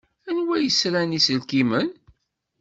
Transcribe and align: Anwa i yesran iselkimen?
Anwa 0.29 0.55
i 0.59 0.63
yesran 0.65 1.17
iselkimen? 1.17 1.87